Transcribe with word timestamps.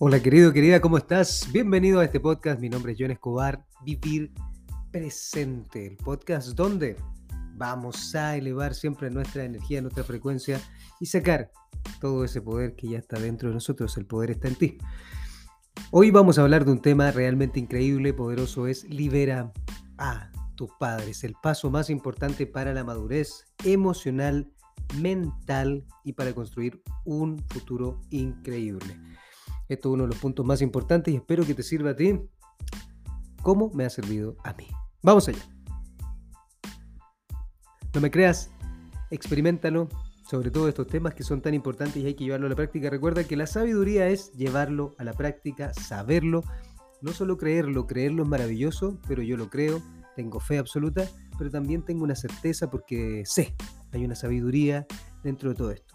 Hola 0.00 0.20
querido, 0.20 0.52
querida, 0.52 0.80
¿cómo 0.80 0.98
estás? 0.98 1.48
Bienvenido 1.52 2.00
a 2.00 2.04
este 2.04 2.18
podcast. 2.18 2.60
Mi 2.60 2.68
nombre 2.68 2.92
es 2.92 2.98
John 3.00 3.12
Escobar. 3.12 3.64
Vivir 3.84 4.32
presente. 4.90 5.86
El 5.86 5.96
podcast 5.96 6.48
donde 6.48 6.96
vamos 7.54 8.12
a 8.16 8.36
elevar 8.36 8.74
siempre 8.74 9.08
nuestra 9.08 9.44
energía, 9.44 9.80
nuestra 9.82 10.02
frecuencia 10.02 10.60
y 10.98 11.06
sacar 11.06 11.52
todo 12.00 12.24
ese 12.24 12.42
poder 12.42 12.74
que 12.74 12.88
ya 12.88 12.98
está 12.98 13.20
dentro 13.20 13.50
de 13.50 13.54
nosotros. 13.54 13.96
El 13.96 14.04
poder 14.04 14.32
está 14.32 14.48
en 14.48 14.56
ti. 14.56 14.78
Hoy 15.92 16.10
vamos 16.10 16.40
a 16.40 16.42
hablar 16.42 16.64
de 16.64 16.72
un 16.72 16.82
tema 16.82 17.12
realmente 17.12 17.60
increíble, 17.60 18.12
poderoso. 18.12 18.66
Es 18.66 18.82
libera 18.90 19.52
a 19.98 20.32
tus 20.56 20.70
padres. 20.80 21.22
El 21.22 21.36
paso 21.40 21.70
más 21.70 21.88
importante 21.88 22.48
para 22.48 22.74
la 22.74 22.82
madurez 22.82 23.44
emocional, 23.64 24.50
mental 25.00 25.86
y 26.02 26.14
para 26.14 26.34
construir 26.34 26.82
un 27.04 27.38
futuro 27.48 28.00
increíble. 28.10 28.98
Esto 29.68 29.88
es 29.88 29.94
uno 29.94 30.04
de 30.04 30.10
los 30.10 30.18
puntos 30.18 30.44
más 30.44 30.60
importantes 30.62 31.12
y 31.12 31.16
espero 31.16 31.44
que 31.44 31.54
te 31.54 31.62
sirva 31.62 31.90
a 31.90 31.96
ti 31.96 32.20
como 33.42 33.70
me 33.70 33.84
ha 33.84 33.90
servido 33.90 34.36
a 34.44 34.54
mí. 34.54 34.66
Vamos 35.02 35.28
allá. 35.28 35.42
No 37.94 38.00
me 38.00 38.10
creas, 38.10 38.50
experimentalo, 39.10 39.88
sobre 40.28 40.50
todo 40.50 40.68
estos 40.68 40.88
temas 40.88 41.14
que 41.14 41.22
son 41.22 41.40
tan 41.40 41.54
importantes 41.54 42.02
y 42.02 42.06
hay 42.06 42.14
que 42.14 42.24
llevarlo 42.24 42.46
a 42.46 42.50
la 42.50 42.56
práctica. 42.56 42.90
Recuerda 42.90 43.24
que 43.24 43.36
la 43.36 43.46
sabiduría 43.46 44.08
es 44.08 44.32
llevarlo 44.32 44.96
a 44.98 45.04
la 45.04 45.12
práctica, 45.12 45.72
saberlo, 45.74 46.42
no 47.02 47.12
solo 47.12 47.36
creerlo, 47.36 47.86
creerlo 47.86 48.22
es 48.24 48.28
maravilloso, 48.28 48.98
pero 49.06 49.22
yo 49.22 49.36
lo 49.36 49.50
creo, 49.50 49.80
tengo 50.16 50.40
fe 50.40 50.58
absoluta, 50.58 51.06
pero 51.38 51.50
también 51.50 51.84
tengo 51.84 52.02
una 52.02 52.16
certeza 52.16 52.70
porque 52.70 53.22
sé, 53.26 53.54
hay 53.92 54.04
una 54.04 54.14
sabiduría 54.14 54.86
dentro 55.22 55.50
de 55.50 55.54
todo 55.54 55.70
esto. 55.70 55.94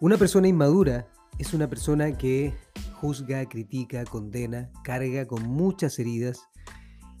Una 0.00 0.16
persona 0.16 0.48
inmadura 0.48 1.06
es 1.38 1.54
una 1.54 1.68
persona 1.68 2.16
que 2.16 2.54
juzga, 3.00 3.48
critica, 3.48 4.04
condena, 4.04 4.70
carga 4.82 5.26
con 5.26 5.46
muchas 5.46 5.98
heridas 5.98 6.48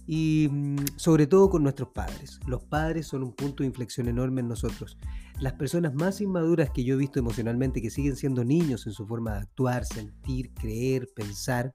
y 0.06 0.48
mm, 0.50 0.76
sobre 0.96 1.26
todo 1.26 1.50
con 1.50 1.62
nuestros 1.62 1.90
padres. 1.90 2.40
Los 2.46 2.64
padres 2.64 3.06
son 3.06 3.22
un 3.22 3.34
punto 3.34 3.62
de 3.62 3.68
inflexión 3.68 4.08
enorme 4.08 4.40
en 4.40 4.48
nosotros. 4.48 4.98
Las 5.38 5.52
personas 5.52 5.94
más 5.94 6.20
inmaduras 6.20 6.70
que 6.70 6.82
yo 6.82 6.94
he 6.94 6.98
visto 6.98 7.20
emocionalmente, 7.20 7.80
que 7.80 7.90
siguen 7.90 8.16
siendo 8.16 8.44
niños 8.44 8.86
en 8.86 8.92
su 8.92 9.06
forma 9.06 9.34
de 9.34 9.40
actuar, 9.40 9.84
sentir, 9.84 10.52
creer, 10.54 11.08
pensar, 11.14 11.74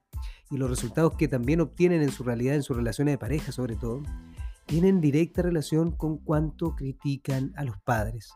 y 0.50 0.58
los 0.58 0.68
resultados 0.68 1.14
que 1.16 1.28
también 1.28 1.60
obtienen 1.60 2.02
en 2.02 2.10
su 2.10 2.24
realidad, 2.24 2.56
en 2.56 2.62
sus 2.62 2.76
relaciones 2.76 3.14
de 3.14 3.18
pareja 3.18 3.52
sobre 3.52 3.76
todo, 3.76 4.02
tienen 4.66 5.00
directa 5.00 5.42
relación 5.42 5.92
con 5.92 6.18
cuánto 6.18 6.74
critican 6.74 7.52
a 7.56 7.64
los 7.64 7.78
padres. 7.84 8.30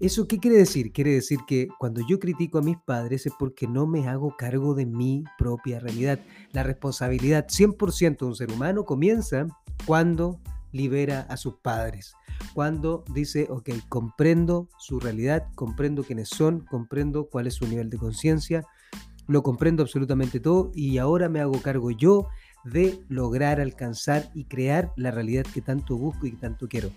¿Eso 0.00 0.26
qué 0.26 0.38
quiere 0.38 0.56
decir? 0.56 0.92
Quiere 0.92 1.12
decir 1.12 1.40
que 1.46 1.68
cuando 1.78 2.00
yo 2.08 2.18
critico 2.18 2.56
a 2.56 2.62
mis 2.62 2.78
padres 2.78 3.26
es 3.26 3.34
porque 3.38 3.66
no 3.66 3.86
me 3.86 4.08
hago 4.08 4.34
cargo 4.34 4.74
de 4.74 4.86
mi 4.86 5.24
propia 5.36 5.78
realidad. 5.78 6.20
La 6.52 6.62
responsabilidad 6.62 7.48
100% 7.48 8.18
de 8.18 8.24
un 8.24 8.34
ser 8.34 8.50
humano 8.50 8.86
comienza 8.86 9.46
cuando 9.84 10.40
libera 10.72 11.26
a 11.28 11.36
sus 11.36 11.56
padres. 11.56 12.14
Cuando 12.54 13.04
dice, 13.12 13.46
ok, 13.50 13.68
comprendo 13.90 14.70
su 14.78 15.00
realidad, 15.00 15.48
comprendo 15.54 16.02
quiénes 16.02 16.30
son, 16.30 16.60
comprendo 16.60 17.28
cuál 17.28 17.46
es 17.46 17.56
su 17.56 17.66
nivel 17.66 17.90
de 17.90 17.98
conciencia, 17.98 18.64
lo 19.26 19.42
comprendo 19.42 19.82
absolutamente 19.82 20.40
todo 20.40 20.72
y 20.74 20.96
ahora 20.96 21.28
me 21.28 21.40
hago 21.40 21.60
cargo 21.60 21.90
yo 21.90 22.26
de 22.64 23.04
lograr 23.10 23.60
alcanzar 23.60 24.30
y 24.34 24.44
crear 24.44 24.94
la 24.96 25.10
realidad 25.10 25.44
que 25.44 25.60
tanto 25.60 25.98
busco 25.98 26.26
y 26.26 26.30
que 26.30 26.38
tanto 26.38 26.68
quiero. 26.68 26.90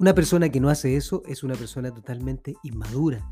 Una 0.00 0.14
persona 0.14 0.48
que 0.48 0.60
no 0.60 0.68
hace 0.68 0.96
eso 0.96 1.24
es 1.26 1.42
una 1.42 1.54
persona 1.54 1.92
totalmente 1.92 2.54
inmadura, 2.62 3.28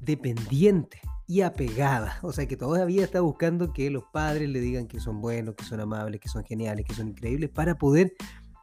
dependiente 0.00 1.00
y 1.26 1.40
apegada. 1.40 2.18
O 2.22 2.32
sea, 2.32 2.46
que 2.46 2.58
todavía 2.58 3.04
está 3.04 3.22
buscando 3.22 3.72
que 3.72 3.88
los 3.88 4.04
padres 4.12 4.50
le 4.50 4.60
digan 4.60 4.86
que 4.86 5.00
son 5.00 5.22
buenos, 5.22 5.54
que 5.54 5.64
son 5.64 5.80
amables, 5.80 6.20
que 6.20 6.28
son 6.28 6.44
geniales, 6.44 6.84
que 6.84 6.94
son 6.94 7.08
increíbles, 7.08 7.48
para 7.48 7.76
poder 7.76 8.12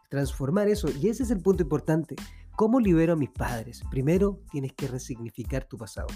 transformar 0.10 0.68
eso. 0.68 0.88
Y 1.02 1.10
ese 1.10 1.24
es 1.24 1.32
el 1.32 1.42
punto 1.42 1.64
importante. 1.64 2.16
¿Cómo 2.56 2.80
libero 2.80 3.14
a 3.14 3.16
mis 3.16 3.32
padres? 3.32 3.82
Primero, 3.90 4.40
tienes 4.52 4.74
que 4.74 4.88
resignificar 4.88 5.66
tu 5.66 5.78
pasado. 5.78 6.08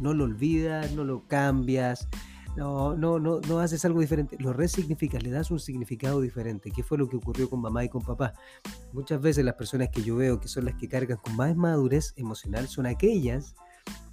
No 0.00 0.12
lo 0.12 0.24
olvidas, 0.24 0.92
no 0.92 1.04
lo 1.04 1.26
cambias, 1.28 2.08
no, 2.60 2.94
no, 2.94 3.18
no, 3.18 3.40
no 3.40 3.58
haces 3.60 3.86
algo 3.86 4.00
diferente, 4.00 4.36
lo 4.38 4.52
resignificas, 4.52 5.22
le 5.22 5.30
das 5.30 5.50
un 5.50 5.58
significado 5.58 6.20
diferente. 6.20 6.70
¿Qué 6.70 6.82
fue 6.82 6.98
lo 6.98 7.08
que 7.08 7.16
ocurrió 7.16 7.48
con 7.48 7.62
mamá 7.62 7.84
y 7.84 7.88
con 7.88 8.02
papá? 8.02 8.34
Muchas 8.92 9.18
veces 9.18 9.46
las 9.46 9.54
personas 9.54 9.88
que 9.88 10.02
yo 10.02 10.16
veo 10.16 10.38
que 10.38 10.46
son 10.46 10.66
las 10.66 10.74
que 10.74 10.86
cargan 10.86 11.16
con 11.16 11.34
más 11.36 11.56
madurez 11.56 12.12
emocional 12.16 12.68
son 12.68 12.84
aquellas 12.84 13.54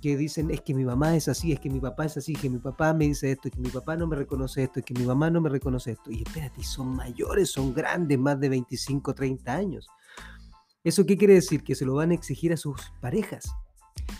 que 0.01 0.15
dicen 0.15 0.49
es 0.49 0.61
que 0.61 0.73
mi 0.73 0.85
mamá 0.85 1.17
es 1.17 1.27
así, 1.27 1.51
es 1.51 1.59
que 1.59 1.69
mi 1.69 1.81
papá 1.81 2.05
es 2.05 2.15
así, 2.15 2.35
que 2.35 2.49
mi 2.49 2.59
papá 2.59 2.93
me 2.93 3.09
dice 3.09 3.31
esto, 3.31 3.49
es 3.49 3.53
que 3.53 3.59
mi 3.59 3.69
papá 3.69 3.97
no 3.97 4.07
me 4.07 4.15
reconoce 4.15 4.63
esto, 4.63 4.79
es 4.79 4.85
que 4.85 4.93
mi 4.93 5.03
mamá 5.03 5.29
no 5.29 5.41
me 5.41 5.49
reconoce 5.49 5.91
esto. 5.91 6.09
Y 6.09 6.23
espérate, 6.23 6.63
son 6.63 6.95
mayores, 6.95 7.51
son 7.51 7.73
grandes, 7.73 8.17
más 8.17 8.39
de 8.39 8.47
25, 8.47 9.13
30 9.13 9.53
años. 9.53 9.89
¿Eso 10.85 11.05
qué 11.05 11.17
quiere 11.17 11.33
decir? 11.33 11.65
Que 11.65 11.75
se 11.75 11.83
lo 11.83 11.95
van 11.95 12.11
a 12.11 12.13
exigir 12.13 12.53
a 12.53 12.57
sus 12.57 12.93
parejas. 13.01 13.53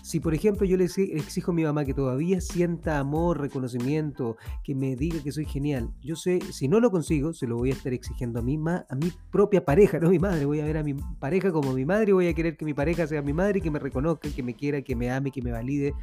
Si, 0.07 0.21
por 0.21 0.33
ejemplo, 0.33 0.65
yo 0.65 0.77
le 0.77 0.85
exijo 0.85 1.51
a 1.51 1.53
mi 1.53 1.65
mamá 1.65 1.83
que 1.83 1.93
todavía 1.93 2.39
sienta 2.39 2.97
amor, 2.97 3.41
reconocimiento, 3.41 4.37
que 4.63 4.73
me 4.73 4.95
diga 4.95 5.21
que 5.21 5.33
soy 5.33 5.43
genial, 5.43 5.91
yo 6.01 6.15
sé, 6.15 6.39
si 6.53 6.69
no 6.69 6.79
lo 6.79 6.91
consigo, 6.91 7.33
se 7.33 7.45
lo 7.45 7.57
voy 7.57 7.71
a 7.71 7.73
estar 7.73 7.91
exigiendo 7.91 8.39
a 8.39 8.41
mi, 8.41 8.55
a 8.55 8.95
mi 8.95 9.11
propia 9.29 9.65
pareja, 9.65 9.99
no 9.99 10.07
a 10.07 10.09
mi 10.09 10.17
madre. 10.17 10.45
Voy 10.45 10.61
a 10.61 10.65
ver 10.65 10.77
a 10.77 10.83
mi 10.83 10.93
pareja 10.93 11.51
como 11.51 11.73
mi 11.73 11.83
madre, 11.83 12.13
voy 12.13 12.29
a 12.29 12.33
querer 12.33 12.55
que 12.55 12.63
mi 12.63 12.73
pareja 12.73 13.05
sea 13.05 13.21
mi 13.21 13.33
madre, 13.33 13.59
que 13.59 13.69
me 13.69 13.79
reconozca, 13.79 14.29
que 14.29 14.41
me 14.41 14.55
quiera, 14.55 14.81
que 14.81 14.95
me 14.95 15.11
ame, 15.11 15.29
que 15.29 15.41
me 15.41 15.51
valide 15.51 15.93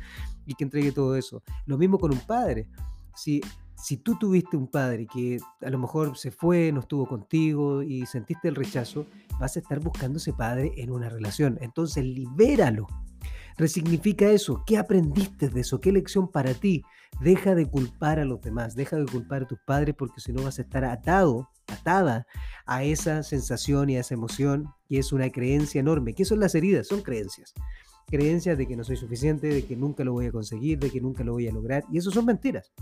y 0.45 0.53
que 0.53 0.65
entregue 0.65 0.93
todo 0.93 1.17
eso. 1.17 1.43
Lo 1.65 1.79
mismo 1.79 1.99
con 1.99 2.13
un 2.13 2.21
padre. 2.27 2.69
Si 3.15 3.41
si 3.75 3.97
tú 3.97 4.19
tuviste 4.19 4.57
un 4.57 4.67
padre 4.67 5.07
que 5.07 5.39
a 5.63 5.71
lo 5.71 5.79
mejor 5.79 6.17
se 6.17 6.31
fue, 6.31 6.73
no 6.73 6.81
estuvo 6.81 7.07
contigo 7.07 7.83
y 7.83 8.07
sentiste 8.07 8.49
el 8.49 8.55
rechazo, 8.55 9.07
vas 9.41 9.57
a 9.57 9.61
estar 9.61 9.81
buscando 9.81 10.19
ese 10.19 10.33
padre 10.33 10.73
en 10.77 10.91
una 10.91 11.09
relación. 11.09 11.59
Entonces, 11.61 12.05
libéralo. 12.05 12.87
Resignifica 13.57 14.31
eso. 14.31 14.63
¿Qué 14.67 14.79
aprendiste 14.79 15.49
de 15.49 15.61
eso? 15.61 15.81
¿Qué 15.81 15.93
lección 15.93 16.29
para 16.29 16.55
ti? 16.55 16.83
Deja 17.21 17.55
de 17.55 17.67
culpar 17.67 18.19
a 18.19 18.25
los 18.25 18.41
demás, 18.41 18.75
deja 18.75 18.97
de 18.97 19.07
culpar 19.07 19.43
a 19.43 19.47
tus 19.47 19.61
padres 19.61 19.95
porque 19.97 20.21
si 20.21 20.33
no 20.33 20.43
vas 20.43 20.59
a 20.59 20.63
estar 20.63 20.85
atado, 20.85 21.49
atada 21.69 22.27
a 22.67 22.83
esa 22.83 23.23
sensación 23.23 23.91
y 23.91 23.97
a 23.97 24.01
esa 24.01 24.15
emoción 24.15 24.69
y 24.89 24.99
es 24.99 25.13
una 25.13 25.31
creencia 25.31 25.79
enorme. 25.79 26.15
¿Qué 26.15 26.25
son 26.25 26.41
las 26.41 26.55
heridas? 26.55 26.89
Son 26.89 27.03
creencias. 27.03 27.55
Creencias 28.07 28.59
de 28.59 28.67
que 28.67 28.77
no 28.77 28.85
soy 28.85 28.97
suficiente, 28.97 29.47
de 29.47 29.65
que 29.65 29.77
nunca 29.77 30.05
lo 30.05 30.13
voy 30.13 30.27
a 30.27 30.33
conseguir, 30.33 30.79
de 30.79 30.91
que 30.91 31.01
nunca 31.01 31.23
lo 31.23 31.33
voy 31.33 31.49
a 31.49 31.53
lograr. 31.53 31.85
Y 31.91 31.99
eso 31.99 32.11
son 32.11 32.27
mentiras. 32.27 32.73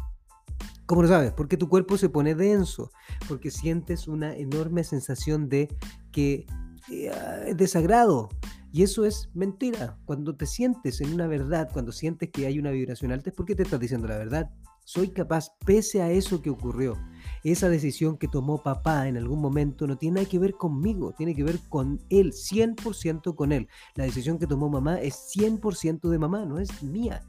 ¿Cómo 0.86 1.02
lo 1.02 1.08
sabes? 1.08 1.32
Porque 1.32 1.56
tu 1.56 1.68
cuerpo 1.68 1.96
se 1.96 2.08
pone 2.08 2.34
denso, 2.34 2.90
porque 3.28 3.50
sientes 3.50 4.08
una 4.08 4.34
enorme 4.34 4.84
sensación 4.84 5.48
de 5.48 5.68
que 6.10 6.46
eh, 6.90 7.54
desagrado, 7.54 8.28
y 8.72 8.82
eso 8.82 9.04
es 9.04 9.28
mentira. 9.34 9.98
Cuando 10.06 10.34
te 10.34 10.46
sientes 10.46 11.00
en 11.02 11.12
una 11.12 11.26
verdad, 11.26 11.68
cuando 11.72 11.92
sientes 11.92 12.30
que 12.30 12.46
hay 12.46 12.58
una 12.58 12.70
vibración 12.70 13.12
alta, 13.12 13.28
es 13.30 13.36
porque 13.36 13.54
te 13.54 13.64
estás 13.64 13.78
diciendo 13.78 14.08
la 14.08 14.16
verdad. 14.16 14.50
Soy 14.84 15.08
capaz, 15.08 15.50
pese 15.64 16.02
a 16.02 16.10
eso 16.10 16.42
que 16.42 16.50
ocurrió, 16.50 16.96
esa 17.44 17.68
decisión 17.68 18.18
que 18.18 18.26
tomó 18.26 18.62
papá 18.62 19.06
en 19.06 19.16
algún 19.16 19.40
momento 19.40 19.86
no 19.86 19.96
tiene 19.96 20.16
nada 20.16 20.28
que 20.28 20.40
ver 20.40 20.54
conmigo, 20.54 21.14
tiene 21.16 21.36
que 21.36 21.44
ver 21.44 21.60
con 21.68 22.00
él, 22.08 22.32
100% 22.32 23.36
con 23.36 23.52
él. 23.52 23.68
La 23.94 24.04
decisión 24.04 24.38
que 24.38 24.46
tomó 24.46 24.68
mamá 24.68 25.00
es 25.00 25.14
100% 25.36 26.08
de 26.08 26.18
mamá, 26.18 26.44
no 26.46 26.58
es 26.58 26.82
mía. 26.82 27.22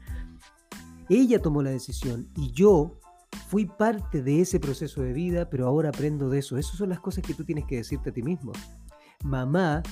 Ella 1.08 1.40
tomó 1.40 1.62
la 1.62 1.70
decisión 1.70 2.28
y 2.36 2.50
yo 2.52 2.98
fui 3.48 3.66
parte 3.66 4.22
de 4.22 4.40
ese 4.40 4.58
proceso 4.58 5.02
de 5.02 5.12
vida, 5.12 5.48
pero 5.50 5.66
ahora 5.66 5.90
aprendo 5.90 6.30
de 6.30 6.38
eso. 6.38 6.56
Esas 6.56 6.76
son 6.76 6.88
las 6.88 7.00
cosas 7.00 7.22
que 7.22 7.34
tú 7.34 7.44
tienes 7.44 7.66
que 7.66 7.76
decirte 7.76 8.10
a 8.10 8.12
ti 8.12 8.22
mismo. 8.22 8.52
Mamá 9.22 9.82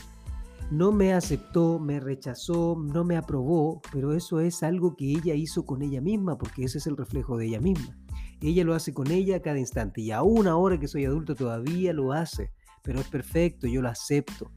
no 0.73 0.91
me 0.91 1.13
aceptó, 1.13 1.79
me 1.79 2.01
rechazó, 2.01 2.83
no 2.83 3.05
me 3.05 3.19
aprobó, 3.19 3.83
pero 3.93 4.15
eso 4.15 4.41
es 4.41 4.63
algo 4.63 4.97
que 4.97 5.11
ella 5.11 5.35
hizo 5.35 5.67
con 5.67 5.83
ella 5.83 6.01
misma, 6.01 6.39
porque 6.39 6.65
ese 6.65 6.79
es 6.79 6.87
el 6.87 6.97
reflejo 6.97 7.37
de 7.37 7.49
ella 7.49 7.61
misma. 7.61 7.99
Ella 8.41 8.65
lo 8.65 8.75
hace 8.75 8.95
con 8.95 9.11
ella 9.11 9.37
a 9.37 9.43
cada 9.43 9.59
instante 9.59 10.01
y 10.01 10.13
aún 10.13 10.49
ahora 10.49 10.81
que 10.81 10.89
soy 10.89 11.05
adulto 11.05 11.35
todavía 11.35 11.93
lo 11.93 12.13
hace, 12.13 12.53
pero 12.83 13.01
es 13.01 13.09
perfecto, 13.09 13.67
yo 13.67 13.83
lo 13.83 13.91
acepto. 13.91 14.51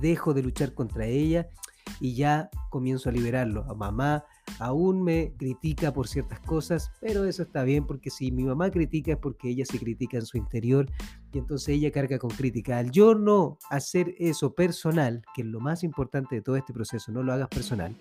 Dejo 0.00 0.34
de 0.34 0.42
luchar 0.42 0.74
contra 0.74 1.06
ella 1.06 1.48
y 1.98 2.14
ya 2.14 2.50
comienzo 2.70 3.08
a 3.08 3.12
liberarlo. 3.12 3.64
A 3.68 3.74
mamá 3.74 4.24
aún 4.58 5.02
me 5.02 5.34
critica 5.36 5.92
por 5.92 6.08
ciertas 6.08 6.40
cosas, 6.40 6.90
pero 7.00 7.24
eso 7.24 7.42
está 7.42 7.64
bien 7.64 7.86
porque 7.86 8.10
si 8.10 8.30
mi 8.30 8.44
mamá 8.44 8.70
critica 8.70 9.12
es 9.12 9.18
porque 9.18 9.50
ella 9.50 9.64
se 9.64 9.78
critica 9.78 10.18
en 10.18 10.26
su 10.26 10.38
interior 10.38 10.86
y 11.32 11.38
entonces 11.38 11.70
ella 11.70 11.90
carga 11.90 12.18
con 12.18 12.30
crítica. 12.30 12.78
Al 12.78 12.90
yo 12.90 13.14
no 13.14 13.58
hacer 13.70 14.14
eso 14.18 14.54
personal, 14.54 15.22
que 15.34 15.42
es 15.42 15.48
lo 15.48 15.60
más 15.60 15.82
importante 15.82 16.36
de 16.36 16.42
todo 16.42 16.56
este 16.56 16.72
proceso, 16.72 17.12
no 17.12 17.22
lo 17.22 17.32
hagas 17.32 17.48
personal. 17.48 17.96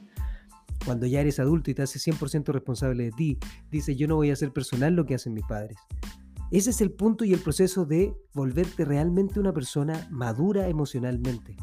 Cuando 0.85 1.05
ya 1.05 1.21
eres 1.21 1.39
adulto 1.39 1.71
y 1.71 1.73
te 1.73 1.81
haces 1.81 2.05
100% 2.07 2.53
responsable 2.53 3.05
de 3.05 3.11
ti, 3.11 3.37
dice 3.69 3.95
yo 3.95 4.07
no 4.07 4.15
voy 4.15 4.29
a 4.29 4.33
hacer 4.33 4.53
personal 4.53 4.95
lo 4.95 5.05
que 5.05 5.15
hacen 5.15 5.33
mis 5.33 5.45
padres. 5.45 5.77
Ese 6.51 6.71
es 6.71 6.81
el 6.81 6.91
punto 6.91 7.25
y 7.25 7.33
el 7.33 7.39
proceso 7.39 7.85
de 7.85 8.15
volverte 8.33 8.83
realmente 8.83 9.39
una 9.39 9.53
persona 9.53 10.07
madura 10.09 10.67
emocionalmente. 10.67 11.55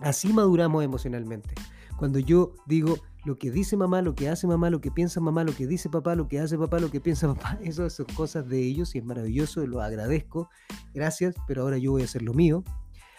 Así 0.00 0.32
maduramos 0.32 0.82
emocionalmente. 0.82 1.54
Cuando 1.98 2.18
yo 2.18 2.54
digo, 2.66 2.96
lo 3.24 3.38
que 3.38 3.50
dice 3.50 3.76
mamá, 3.76 4.00
lo 4.00 4.14
que 4.14 4.28
hace 4.28 4.46
mamá, 4.46 4.70
lo 4.70 4.80
que 4.80 4.90
piensa 4.90 5.20
mamá, 5.20 5.44
lo 5.44 5.54
que 5.54 5.66
dice 5.66 5.90
papá, 5.90 6.14
lo 6.14 6.28
que 6.28 6.40
hace 6.40 6.56
papá, 6.56 6.80
lo 6.80 6.90
que 6.90 7.00
piensa 7.00 7.28
papá, 7.34 7.58
eso 7.62 7.88
son 7.90 8.06
cosas 8.14 8.48
de 8.48 8.60
ellos 8.60 8.94
y 8.94 8.98
es 8.98 9.04
maravilloso, 9.04 9.66
lo 9.66 9.82
agradezco, 9.82 10.48
gracias, 10.94 11.34
pero 11.46 11.62
ahora 11.62 11.76
yo 11.78 11.92
voy 11.92 12.02
a 12.02 12.06
hacer 12.06 12.22
lo 12.22 12.32
mío, 12.32 12.64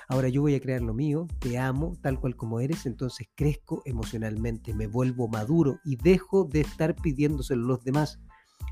ahora 0.08 0.30
yo 0.30 0.42
voy 0.42 0.56
a 0.56 0.60
crear 0.60 0.82
lo 0.82 0.94
mío, 0.94 1.28
te 1.40 1.60
amo 1.60 1.94
tal 2.02 2.20
cual 2.20 2.36
como 2.36 2.60
eres, 2.60 2.88
entonces 2.88 3.28
crezco 3.36 3.84
emocionalmente, 3.86 4.74
me 4.74 4.88
vuelvo 4.88 5.28
maduro 5.28 5.80
y 5.86 5.98
dejo 5.98 6.46
de 6.46 6.62
estar 6.62 6.96
pidiéndoselo 6.96 7.64
a 7.64 7.68
los 7.68 7.84
demás. 7.84 8.20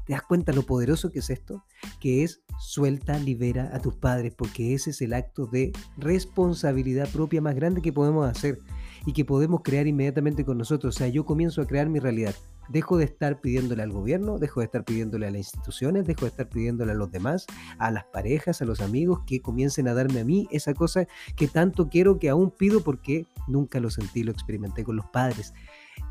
¿Te 0.06 0.13
das 0.13 0.24
cuenta 0.24 0.53
lo 0.53 0.63
poderoso 0.63 1.12
que 1.12 1.19
es 1.19 1.30
esto? 1.30 1.63
Que 2.00 2.24
es 2.24 2.41
suelta, 2.59 3.19
libera 3.19 3.69
a 3.74 3.80
tus 3.80 3.95
padres, 3.95 4.33
porque 4.36 4.74
ese 4.74 4.89
es 4.89 5.01
el 5.01 5.13
acto 5.13 5.45
de 5.45 5.71
responsabilidad 5.97 7.09
propia 7.09 7.41
más 7.41 7.56
grande 7.56 7.81
que 7.81 7.94
podemos 7.94 8.27
hacer 8.27 8.59
y 9.06 9.13
que 9.13 9.25
podemos 9.25 9.62
crear 9.63 9.88
inmediatamente 9.88 10.45
con 10.45 10.57
nosotros. 10.57 10.95
O 10.95 10.97
sea, 10.97 11.07
yo 11.07 11.25
comienzo 11.25 11.62
a 11.62 11.68
crear 11.68 11.89
mi 11.89 12.00
realidad. 12.00 12.36
Dejo 12.69 12.97
de 12.97 13.06
estar 13.06 13.41
pidiéndole 13.41 13.81
al 13.81 13.91
gobierno, 13.91 14.38
dejo 14.38 14.59
de 14.59 14.68
estar 14.68 14.86
pidiéndole 14.86 15.25
a 15.25 15.31
las 15.31 15.39
instituciones, 15.39 16.06
dejo 16.06 16.21
de 16.21 16.27
estar 16.27 16.50
pidiéndole 16.50 16.91
a 16.91 16.95
los 16.95 17.12
demás, 17.12 17.47
a 17.80 17.89
las 17.89 18.06
parejas, 18.06 18.62
a 18.62 18.65
los 18.65 18.81
amigos, 18.81 19.21
que 19.25 19.41
comiencen 19.41 19.88
a 19.88 19.95
darme 19.95 20.19
a 20.19 20.25
mí 20.25 20.47
esa 20.51 20.74
cosa 20.75 21.07
que 21.36 21.47
tanto 21.47 21.89
quiero, 21.89 22.19
que 22.19 22.30
aún 22.30 22.51
pido 22.51 22.81
porque 22.81 23.25
nunca 23.47 23.80
lo 23.80 23.89
sentí, 23.89 24.24
lo 24.24 24.31
experimenté 24.31 24.83
con 24.83 24.95
los 24.95 25.06
padres. 25.07 25.53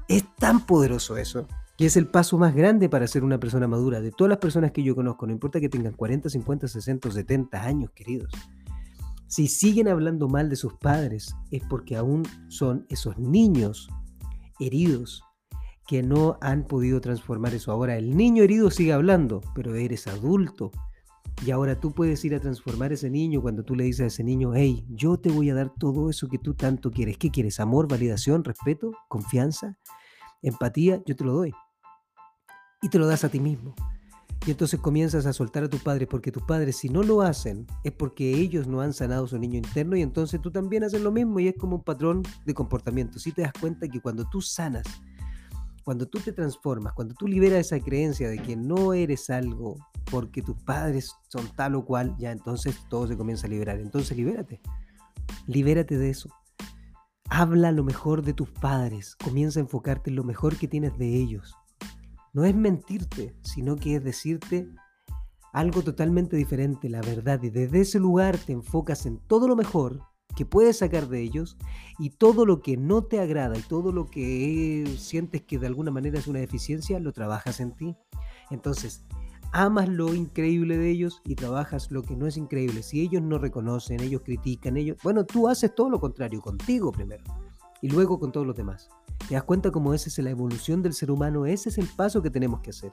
Es 0.09 0.25
tan 0.37 0.67
poderoso 0.67 1.17
eso, 1.17 1.47
que 1.79 1.87
es 1.87 1.97
el 1.97 2.09
paso 2.09 2.37
más 2.39 2.57
grande 2.57 2.89
para 2.89 3.07
ser 3.07 3.23
una 3.23 3.39
persona 3.39 3.69
madura. 3.69 4.01
De 4.01 4.11
todas 4.11 4.29
las 4.29 4.39
personas 4.39 4.73
que 4.73 4.83
yo 4.83 4.97
conozco, 4.97 5.27
no 5.27 5.33
importa 5.33 5.61
que 5.61 5.69
tengan 5.69 5.95
40, 5.95 6.29
50, 6.29 6.67
60, 6.67 7.11
70 7.13 7.63
años, 7.63 7.93
queridos. 7.95 8.33
Si 9.29 9.47
siguen 9.47 9.87
hablando 9.87 10.29
mal 10.29 10.51
de 10.51 10.57
sus 10.57 10.75
padres 10.75 11.37
es 11.53 11.63
porque 11.71 11.95
aún 11.95 12.25
son 12.49 12.85
esos 12.89 13.17
niños 13.19 13.89
heridos 14.59 15.23
que 15.87 16.03
no 16.03 16.37
han 16.41 16.65
podido 16.65 17.01
transformar 17.01 17.55
eso. 17.55 17.71
Ahora 17.71 17.97
el 17.97 18.17
niño 18.17 18.43
herido 18.43 18.73
sigue 18.73 18.93
hablando, 18.93 19.41
pero 19.55 19.77
eres 19.77 20.09
adulto. 20.09 20.73
Y 21.47 21.53
ahora 21.53 21.79
tú 21.79 21.93
puedes 21.93 22.25
ir 22.25 22.35
a 22.35 22.41
transformar 22.41 22.93
ese 22.93 23.09
niño 23.09 23.41
cuando 23.41 23.63
tú 23.63 23.77
le 23.77 23.85
dices 23.85 24.01
a 24.01 24.07
ese 24.07 24.25
niño, 24.25 24.53
hey, 24.53 24.85
yo 24.89 25.17
te 25.17 25.31
voy 25.31 25.51
a 25.51 25.55
dar 25.55 25.73
todo 25.79 26.11
eso 26.11 26.27
que 26.27 26.39
tú 26.39 26.55
tanto 26.55 26.91
quieres. 26.91 27.19
¿Qué 27.19 27.31
quieres? 27.31 27.61
¿Amor, 27.61 27.87
validación, 27.87 28.43
respeto, 28.43 28.91
confianza, 29.07 29.79
empatía? 30.43 31.01
Yo 31.07 31.15
te 31.15 31.23
lo 31.23 31.35
doy. 31.35 31.55
Y 32.81 32.89
te 32.89 32.99
lo 32.99 33.07
das 33.07 33.25
a 33.25 33.29
ti 33.29 33.41
mismo. 33.41 33.75
Y 34.47 34.53
entonces 34.53 34.81
comienzas 34.81 35.27
a 35.27 35.33
soltar 35.33 35.65
a 35.65 35.69
tus 35.69 35.83
padres, 35.83 36.09
porque 36.09 36.31
tus 36.31 36.43
padres 36.43 36.77
si 36.77 36.89
no 36.89 37.03
lo 37.03 37.23
hacen 37.23 37.67
es 37.85 37.93
porque 37.93 38.35
ellos 38.35 38.67
no 38.67 38.81
han 38.81 38.93
sanado 38.93 39.27
su 39.27 39.39
niño 39.39 39.59
interno 39.59 39.97
y 39.97 40.03
entonces 40.03 40.41
tú 40.41 40.51
también 40.51 40.85
haces 40.85 41.03
lo 41.03 41.11
mismo 41.11 41.41
y 41.41 41.49
es 41.49 41.55
como 41.57 41.77
un 41.77 41.83
patrón 41.83 42.23
de 42.47 42.55
comportamiento. 42.55 43.19
Si 43.19 43.33
te 43.33 43.43
das 43.43 43.53
cuenta 43.61 43.89
que 43.89 44.01
cuando 44.01 44.25
tú 44.31 44.41
sanas, 44.41 44.85
cuando 45.85 46.07
tú 46.07 46.21
te 46.21 46.33
transformas, 46.33 46.93
cuando 46.93 47.15
tú 47.15 47.27
liberas 47.27 47.67
esa 47.67 47.81
creencia 47.81 48.29
de 48.29 48.39
que 48.39 48.57
no 48.57 48.95
eres 48.95 49.29
algo 49.29 49.77
porque 50.11 50.41
tus 50.41 50.57
padres 50.63 51.13
son 51.29 51.49
tal 51.57 51.75
o 51.75 51.85
cual, 51.85 52.15
ya 52.19 52.31
entonces 52.31 52.77
todo 52.89 53.09
se 53.09 53.17
comienza 53.17 53.49
a 53.49 53.51
liberar. 53.51 53.81
Entonces 53.81 54.17
libérate, 54.17 54.61
libérate 55.47 55.99
de 55.99 56.11
eso. 56.11 56.31
Habla 57.29 57.73
lo 57.73 57.85
mejor 57.85 58.23
de 58.23 58.33
tus 58.33 58.51
padres, 58.51 59.17
comienza 59.17 59.59
a 59.59 59.63
enfocarte 59.63 60.11
en 60.11 60.17
lo 60.17 60.25
mejor 60.25 60.57
que 60.57 60.69
tienes 60.69 60.97
de 60.97 61.17
ellos 61.17 61.55
no 62.33 62.45
es 62.45 62.55
mentirte, 62.55 63.35
sino 63.43 63.77
que 63.77 63.97
es 63.97 64.05
decirte 64.05 64.69
algo 65.53 65.83
totalmente 65.83 66.37
diferente, 66.37 66.89
la 66.89 67.01
verdad. 67.01 67.43
Y 67.43 67.51
desde 67.51 67.81
ese 67.81 67.99
lugar 67.99 68.39
te 68.39 68.53
enfocas 68.53 69.07
en 69.07 69.19
todo 69.19 69.49
lo 69.49 69.57
mejor 69.57 70.01
que 70.37 70.47
puedes 70.47 70.79
sacar 70.79 71.09
de 71.09 71.21
ellos 71.21 71.57
y 71.99 72.11
todo 72.11 72.47
lo 72.47 72.63
que 72.63 72.77
no 72.77 73.03
te 73.03 73.19
agrada 73.19 73.59
y 73.59 73.63
todo 73.63 73.91
lo 73.91 74.07
que 74.07 74.95
sientes 74.99 75.43
que 75.43 75.59
de 75.59 75.67
alguna 75.67 75.91
manera 75.91 76.19
es 76.19 76.29
una 76.29 76.39
deficiencia, 76.39 77.01
lo 77.01 77.13
trabajas 77.13 77.61
en 77.61 77.75
ti. 77.75 77.97
Entonces, 78.51 79.05
amas 79.53 79.89
lo 79.89 80.15
increíble 80.15 80.77
de 80.77 80.91
ellos 80.91 81.23
y 81.25 81.35
trabajas 81.35 81.91
lo 81.91 82.03
que 82.03 82.15
no 82.15 82.27
es 82.27 82.37
increíble. 82.37 82.83
Si 82.83 83.01
ellos 83.01 83.23
no 83.23 83.39
reconocen, 83.39 84.01
ellos 84.01 84.23
critican, 84.25 84.77
ellos... 84.77 84.99
Bueno, 85.03 85.25
tú 85.25 85.49
haces 85.49 85.75
todo 85.75 85.91
lo 85.91 85.99
contrario, 85.99 86.41
contigo 86.41 86.93
primero 86.93 87.25
y 87.83 87.89
luego 87.89 88.19
con 88.19 88.31
todos 88.33 88.47
los 88.47 88.57
demás. 88.57 88.91
¿Te 89.27 89.35
das 89.35 89.45
cuenta 89.45 89.71
cómo 89.71 89.95
esa 89.95 90.09
es 90.09 90.19
la 90.19 90.31
evolución 90.31 90.83
del 90.83 90.95
ser 90.95 91.11
humano? 91.11 91.47
Ese 91.47 91.69
es 91.69 91.79
el 91.79 91.87
paso 91.87 92.23
que 92.23 92.31
tenemos 92.31 92.61
que 92.61 92.71
hacer 92.71 92.93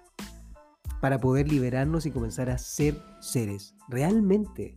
para 1.02 1.20
poder 1.20 1.48
liberarnos 1.48 2.06
y 2.06 2.12
comenzar 2.12 2.50
a 2.50 2.58
ser 2.58 3.00
seres 3.20 3.76
realmente 3.88 4.76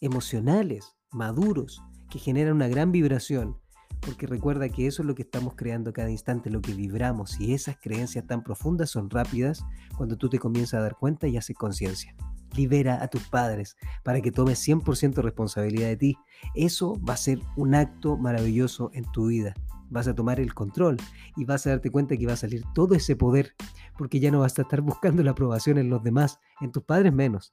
emocionales, 0.00 0.96
maduros, 1.12 1.82
que 2.10 2.18
generan 2.18 2.54
una 2.54 2.68
gran 2.68 2.92
vibración. 2.92 3.58
Porque 4.00 4.26
recuerda 4.26 4.68
que 4.68 4.86
eso 4.86 5.02
es 5.02 5.06
lo 5.06 5.14
que 5.14 5.22
estamos 5.22 5.54
creando 5.56 5.92
cada 5.92 6.10
instante, 6.10 6.50
lo 6.50 6.60
que 6.60 6.74
vibramos. 6.74 7.40
Y 7.40 7.54
esas 7.54 7.76
creencias 7.76 8.26
tan 8.26 8.42
profundas 8.42 8.90
son 8.90 9.10
rápidas 9.10 9.64
cuando 9.96 10.16
tú 10.16 10.28
te 10.28 10.38
comienzas 10.38 10.74
a 10.74 10.82
dar 10.82 10.96
cuenta 10.96 11.28
y 11.28 11.36
haces 11.36 11.56
conciencia 11.56 12.14
libera 12.54 13.02
a 13.02 13.08
tus 13.08 13.22
padres 13.28 13.76
para 14.02 14.20
que 14.20 14.32
tomes 14.32 14.66
100% 14.66 15.16
responsabilidad 15.16 15.88
de 15.88 15.96
ti. 15.96 16.18
Eso 16.54 16.98
va 17.04 17.14
a 17.14 17.18
ser 17.18 17.40
un 17.56 17.74
acto 17.74 18.16
maravilloso 18.16 18.90
en 18.94 19.04
tu 19.12 19.26
vida. 19.26 19.54
Vas 19.90 20.08
a 20.08 20.14
tomar 20.14 20.40
el 20.40 20.54
control 20.54 20.96
y 21.36 21.44
vas 21.44 21.66
a 21.66 21.70
darte 21.70 21.90
cuenta 21.90 22.16
que 22.16 22.26
va 22.26 22.32
a 22.34 22.36
salir 22.36 22.64
todo 22.74 22.94
ese 22.94 23.16
poder, 23.16 23.54
porque 23.98 24.20
ya 24.20 24.30
no 24.30 24.40
vas 24.40 24.58
a 24.58 24.62
estar 24.62 24.80
buscando 24.82 25.22
la 25.22 25.32
aprobación 25.32 25.78
en 25.78 25.90
los 25.90 26.02
demás, 26.02 26.40
en 26.60 26.72
tus 26.72 26.82
padres 26.84 27.12
menos, 27.12 27.52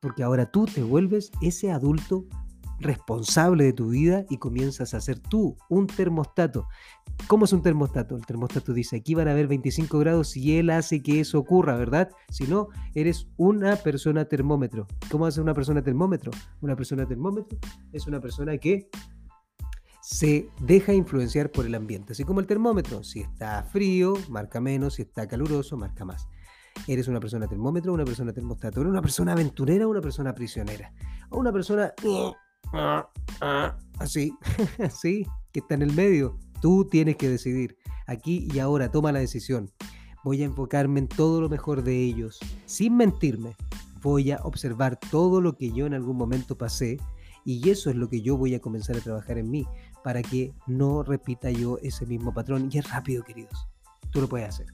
porque 0.00 0.22
ahora 0.22 0.50
tú 0.50 0.66
te 0.66 0.82
vuelves 0.82 1.30
ese 1.40 1.70
adulto 1.70 2.26
responsable 2.82 3.64
de 3.64 3.72
tu 3.72 3.88
vida 3.88 4.24
y 4.28 4.38
comienzas 4.38 4.94
a 4.94 5.00
ser 5.00 5.18
tú 5.18 5.56
un 5.68 5.86
termostato. 5.86 6.68
¿Cómo 7.26 7.44
es 7.44 7.52
un 7.52 7.62
termostato? 7.62 8.16
El 8.16 8.26
termostato 8.26 8.72
dice, 8.72 8.96
aquí 8.96 9.14
van 9.14 9.28
a 9.28 9.32
haber 9.32 9.46
25 9.46 9.98
grados 9.98 10.36
y 10.36 10.58
él 10.58 10.70
hace 10.70 11.02
que 11.02 11.20
eso 11.20 11.38
ocurra, 11.38 11.76
¿verdad? 11.76 12.10
Si 12.30 12.44
no, 12.44 12.68
eres 12.94 13.28
una 13.36 13.76
persona 13.76 14.24
termómetro. 14.24 14.86
¿Cómo 15.10 15.26
hace 15.26 15.40
una 15.40 15.54
persona 15.54 15.82
termómetro? 15.82 16.32
Una 16.60 16.76
persona 16.76 17.06
termómetro 17.06 17.58
es 17.92 18.06
una 18.06 18.20
persona 18.20 18.58
que 18.58 18.88
se 20.02 20.48
deja 20.60 20.92
influenciar 20.92 21.50
por 21.52 21.64
el 21.64 21.76
ambiente, 21.76 22.12
así 22.12 22.24
como 22.24 22.40
el 22.40 22.46
termómetro. 22.46 23.04
Si 23.04 23.20
está 23.20 23.62
frío, 23.62 24.14
marca 24.28 24.60
menos, 24.60 24.94
si 24.94 25.02
está 25.02 25.28
caluroso, 25.28 25.76
marca 25.76 26.04
más. 26.04 26.26
¿Eres 26.88 27.06
una 27.06 27.20
persona 27.20 27.46
termómetro, 27.46 27.92
una 27.92 28.04
persona 28.04 28.32
termostato? 28.32 28.80
¿Eres 28.80 28.90
una 28.90 29.00
persona 29.00 29.32
aventurera 29.32 29.86
una 29.86 30.00
persona 30.00 30.34
prisionera? 30.34 30.92
¿O 31.30 31.38
una 31.38 31.52
persona 31.52 31.92
así, 33.98 34.36
así, 34.82 35.26
que 35.52 35.60
está 35.60 35.74
en 35.74 35.82
el 35.82 35.92
medio. 35.92 36.36
Tú 36.60 36.84
tienes 36.90 37.16
que 37.16 37.28
decidir. 37.28 37.76
Aquí 38.08 38.48
y 38.52 38.58
ahora, 38.58 38.90
toma 38.90 39.12
la 39.12 39.20
decisión. 39.20 39.70
Voy 40.24 40.42
a 40.42 40.46
enfocarme 40.46 40.98
en 41.00 41.08
todo 41.08 41.40
lo 41.40 41.48
mejor 41.48 41.84
de 41.84 42.02
ellos, 42.02 42.40
sin 42.66 42.96
mentirme. 42.96 43.54
Voy 44.02 44.32
a 44.32 44.40
observar 44.42 44.98
todo 45.10 45.40
lo 45.40 45.56
que 45.56 45.70
yo 45.70 45.86
en 45.86 45.94
algún 45.94 46.16
momento 46.16 46.58
pasé 46.58 46.98
y 47.44 47.70
eso 47.70 47.90
es 47.90 47.96
lo 47.96 48.08
que 48.08 48.22
yo 48.22 48.36
voy 48.36 48.54
a 48.54 48.60
comenzar 48.60 48.96
a 48.96 49.00
trabajar 49.00 49.38
en 49.38 49.50
mí 49.50 49.66
para 50.04 50.22
que 50.22 50.52
no 50.66 51.02
repita 51.02 51.50
yo 51.50 51.78
ese 51.82 52.06
mismo 52.06 52.32
patrón. 52.32 52.68
Y 52.70 52.78
es 52.78 52.90
rápido, 52.90 53.24
queridos. 53.24 53.68
Tú 54.10 54.20
lo 54.20 54.28
puedes 54.28 54.48
hacer. 54.48 54.66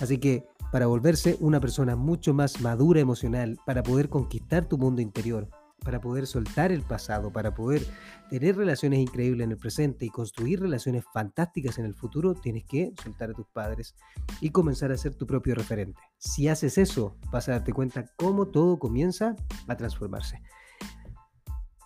Así 0.00 0.18
que 0.18 0.46
para 0.72 0.86
volverse 0.86 1.36
una 1.40 1.60
persona 1.60 1.96
mucho 1.96 2.32
más 2.32 2.60
madura 2.60 3.00
emocional, 3.00 3.58
para 3.66 3.82
poder 3.82 4.08
conquistar 4.08 4.66
tu 4.66 4.78
mundo 4.78 5.02
interior, 5.02 5.48
para 5.84 6.00
poder 6.00 6.26
soltar 6.26 6.72
el 6.72 6.82
pasado, 6.82 7.32
para 7.32 7.54
poder 7.54 7.84
tener 8.28 8.56
relaciones 8.56 9.00
increíbles 9.00 9.44
en 9.44 9.50
el 9.52 9.56
presente 9.56 10.04
y 10.04 10.10
construir 10.10 10.60
relaciones 10.60 11.04
fantásticas 11.12 11.78
en 11.78 11.86
el 11.86 11.94
futuro, 11.94 12.34
tienes 12.34 12.64
que 12.64 12.92
soltar 13.02 13.30
a 13.30 13.34
tus 13.34 13.46
padres 13.46 13.94
y 14.40 14.50
comenzar 14.50 14.92
a 14.92 14.96
ser 14.96 15.14
tu 15.14 15.26
propio 15.26 15.54
referente. 15.54 16.00
Si 16.18 16.48
haces 16.48 16.78
eso, 16.78 17.16
vas 17.32 17.48
a 17.48 17.52
darte 17.52 17.72
cuenta 17.72 18.04
cómo 18.16 18.48
todo 18.48 18.78
comienza 18.78 19.34
a 19.66 19.76
transformarse. 19.76 20.40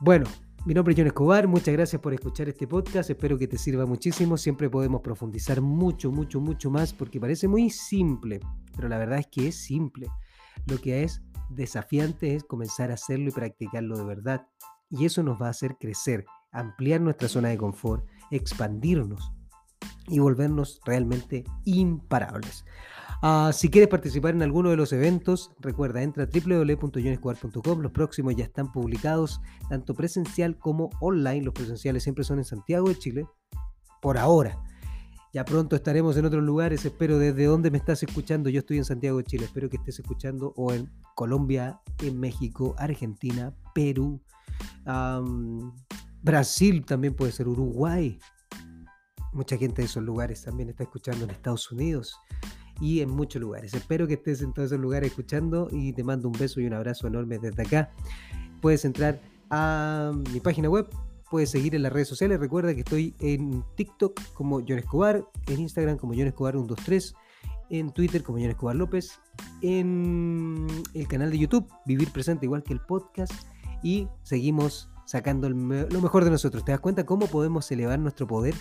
Bueno, 0.04 0.26
mi 0.66 0.74
nombre 0.74 0.92
es 0.92 0.98
John 0.98 1.06
Escobar, 1.06 1.48
muchas 1.48 1.72
gracias 1.72 2.02
por 2.02 2.12
escuchar 2.12 2.46
este 2.50 2.66
podcast, 2.66 3.08
espero 3.08 3.38
que 3.38 3.48
te 3.48 3.56
sirva 3.56 3.86
muchísimo, 3.86 4.36
siempre 4.36 4.68
podemos 4.68 5.00
profundizar 5.00 5.62
mucho, 5.62 6.12
mucho, 6.12 6.42
mucho 6.42 6.70
más 6.70 6.92
porque 6.92 7.18
parece 7.18 7.48
muy 7.48 7.70
simple, 7.70 8.38
pero 8.76 8.90
la 8.90 8.98
verdad 8.98 9.20
es 9.20 9.28
que 9.28 9.48
es 9.48 9.56
simple. 9.56 10.08
Lo 10.66 10.78
que 10.78 11.04
es 11.04 11.22
desafiante 11.48 12.34
es 12.34 12.44
comenzar 12.44 12.90
a 12.90 12.94
hacerlo 12.94 13.30
y 13.30 13.32
practicarlo 13.32 13.96
de 13.96 14.04
verdad. 14.04 14.46
Y 14.90 15.06
eso 15.06 15.22
nos 15.22 15.40
va 15.40 15.46
a 15.46 15.52
hacer 15.52 15.78
crecer, 15.80 16.26
ampliar 16.52 17.00
nuestra 17.00 17.26
zona 17.26 17.48
de 17.48 17.56
confort, 17.56 18.06
expandirnos 18.30 19.32
y 20.08 20.18
volvernos 20.18 20.82
realmente 20.84 21.44
imparables. 21.64 22.66
Ah, 23.22 23.50
si 23.52 23.70
quieres 23.70 23.88
participar 23.88 24.34
en 24.34 24.42
alguno 24.42 24.70
de 24.70 24.76
los 24.76 24.92
eventos, 24.92 25.52
recuerda, 25.60 26.02
entra 26.02 26.24
a 26.24 26.26
www.jonescobar.com. 26.26 27.80
Los 27.80 27.92
próximos 27.92 28.36
ya 28.36 28.44
están 28.44 28.70
publicados, 28.70 29.40
tanto 29.68 29.94
presencial 29.94 30.58
como 30.58 30.90
online. 31.00 31.42
Los 31.42 31.54
presenciales 31.54 32.02
siempre 32.02 32.24
son 32.24 32.38
en 32.38 32.44
Santiago 32.44 32.88
de 32.88 32.98
Chile, 32.98 33.26
por 34.02 34.18
ahora. 34.18 34.58
Ya 35.32 35.44
pronto 35.44 35.74
estaremos 35.74 36.16
en 36.16 36.26
otros 36.26 36.44
lugares, 36.44 36.84
espero 36.84 37.18
desde 37.18 37.46
donde 37.46 37.70
me 37.70 37.78
estás 37.78 38.02
escuchando. 38.02 38.50
Yo 38.50 38.60
estoy 38.60 38.76
en 38.78 38.84
Santiago 38.84 39.18
de 39.18 39.24
Chile, 39.24 39.46
espero 39.46 39.68
que 39.68 39.78
estés 39.78 39.98
escuchando 39.98 40.52
o 40.56 40.72
en 40.72 40.88
Colombia, 41.16 41.80
en 42.02 42.20
México, 42.20 42.76
Argentina, 42.78 43.52
Perú, 43.74 44.22
Brasil 46.22 46.84
también 46.84 47.14
puede 47.14 47.32
ser, 47.32 47.48
Uruguay, 47.48 48.18
Mucha 49.34 49.56
gente 49.56 49.82
de 49.82 49.86
esos 49.86 50.02
lugares 50.02 50.42
también 50.42 50.68
está 50.68 50.84
escuchando 50.84 51.24
en 51.24 51.30
Estados 51.32 51.70
Unidos 51.72 52.16
y 52.80 53.00
en 53.00 53.10
muchos 53.10 53.40
lugares. 53.40 53.74
Espero 53.74 54.06
que 54.06 54.14
estés 54.14 54.42
en 54.42 54.52
todos 54.52 54.66
esos 54.66 54.80
lugares 54.80 55.10
escuchando 55.10 55.68
y 55.70 55.92
te 55.92 56.02
mando 56.02 56.28
un 56.28 56.38
beso 56.38 56.60
y 56.60 56.66
un 56.66 56.74
abrazo 56.74 57.06
enorme 57.06 57.38
desde 57.38 57.62
acá. 57.62 57.90
Puedes 58.60 58.84
entrar 58.84 59.20
a 59.50 60.12
mi 60.32 60.40
página 60.40 60.68
web, 60.68 60.88
puedes 61.30 61.50
seguir 61.50 61.74
en 61.74 61.82
las 61.82 61.92
redes 61.92 62.08
sociales. 62.08 62.40
Recuerda 62.40 62.74
que 62.74 62.80
estoy 62.80 63.14
en 63.20 63.64
TikTok 63.76 64.20
como 64.34 64.60
John 64.60 64.78
Escobar, 64.78 65.24
en 65.46 65.60
Instagram 65.60 65.98
como 65.98 66.14
John 66.14 66.26
Escobar 66.26 66.54
123, 66.54 67.14
en 67.70 67.92
Twitter 67.92 68.22
como 68.22 68.38
John 68.38 68.50
Escobar 68.50 68.76
López, 68.76 69.20
en 69.62 70.66
el 70.94 71.08
canal 71.08 71.30
de 71.30 71.38
YouTube 71.38 71.68
Vivir 71.86 72.10
Presente 72.10 72.46
igual 72.46 72.62
que 72.62 72.72
el 72.72 72.80
podcast 72.80 73.32
y 73.82 74.08
seguimos 74.22 74.88
sacando 75.06 75.48
lo 75.48 75.56
mejor 76.00 76.24
de 76.24 76.30
nosotros. 76.30 76.64
¿Te 76.64 76.72
das 76.72 76.80
cuenta 76.80 77.04
cómo 77.04 77.26
podemos 77.26 77.70
elevar 77.70 77.98
nuestro 77.98 78.26
poder? 78.26 78.54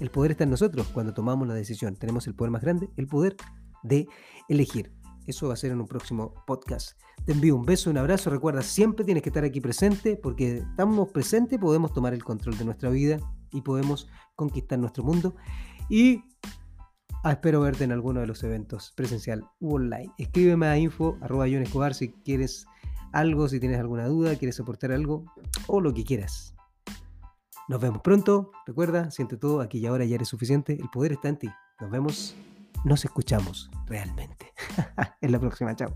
El 0.00 0.10
poder 0.10 0.32
está 0.32 0.44
en 0.44 0.50
nosotros 0.50 0.88
cuando 0.88 1.12
tomamos 1.12 1.46
la 1.46 1.54
decisión. 1.54 1.94
Tenemos 1.94 2.26
el 2.26 2.34
poder 2.34 2.50
más 2.50 2.62
grande, 2.62 2.88
el 2.96 3.06
poder 3.06 3.36
de 3.82 4.08
elegir. 4.48 4.92
Eso 5.26 5.48
va 5.48 5.54
a 5.54 5.56
ser 5.56 5.72
en 5.72 5.80
un 5.80 5.86
próximo 5.86 6.34
podcast. 6.46 6.98
Te 7.26 7.32
envío 7.32 7.54
un 7.54 7.66
beso, 7.66 7.90
un 7.90 7.98
abrazo. 7.98 8.30
Recuerda, 8.30 8.62
siempre 8.62 9.04
tienes 9.04 9.22
que 9.22 9.28
estar 9.28 9.44
aquí 9.44 9.60
presente 9.60 10.16
porque 10.16 10.58
estamos 10.58 11.10
presentes, 11.10 11.58
podemos 11.58 11.92
tomar 11.92 12.14
el 12.14 12.24
control 12.24 12.56
de 12.56 12.64
nuestra 12.64 12.88
vida 12.88 13.18
y 13.52 13.60
podemos 13.60 14.08
conquistar 14.34 14.78
nuestro 14.78 15.04
mundo. 15.04 15.36
Y 15.90 16.24
ah, 17.22 17.32
espero 17.32 17.60
verte 17.60 17.84
en 17.84 17.92
alguno 17.92 18.20
de 18.20 18.26
los 18.26 18.42
eventos 18.42 18.92
presencial 18.96 19.44
u 19.60 19.74
online. 19.74 20.10
Escríbeme 20.16 20.66
a 20.66 20.78
info 20.78 21.18
arroba 21.20 21.46
Escobar 21.46 21.94
si 21.94 22.12
quieres 22.12 22.66
algo, 23.12 23.48
si 23.48 23.60
tienes 23.60 23.78
alguna 23.78 24.06
duda, 24.06 24.36
quieres 24.36 24.56
soportar 24.56 24.92
algo 24.92 25.26
o 25.66 25.80
lo 25.80 25.92
que 25.92 26.04
quieras. 26.04 26.54
Nos 27.70 27.80
vemos 27.80 28.02
pronto. 28.02 28.50
Recuerda, 28.66 29.12
siente 29.12 29.36
todo, 29.36 29.60
aquí 29.60 29.78
y 29.78 29.86
ahora 29.86 30.04
ya 30.04 30.16
eres 30.16 30.26
suficiente. 30.26 30.72
El 30.72 30.90
poder 30.90 31.12
está 31.12 31.28
en 31.28 31.36
ti. 31.36 31.48
Nos 31.80 31.88
vemos, 31.88 32.34
nos 32.84 33.04
escuchamos 33.04 33.70
realmente. 33.86 34.52
en 35.20 35.30
la 35.30 35.38
próxima, 35.38 35.76
chao. 35.76 35.94